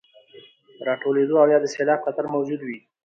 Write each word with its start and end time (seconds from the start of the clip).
راټولېدو 0.87 1.35
او 1.41 1.47
يا 1.53 1.59
د 1.61 1.65
سيلاب 1.75 1.99
خطر 2.05 2.25
موجود 2.33 2.59
وي، 2.63 2.77